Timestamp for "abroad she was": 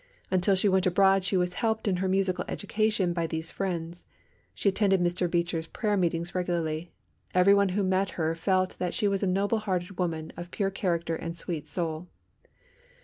0.87-1.53